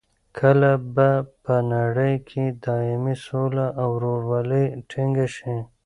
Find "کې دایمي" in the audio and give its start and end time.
2.29-3.15